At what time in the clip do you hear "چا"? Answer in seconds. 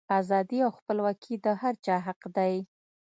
1.85-1.95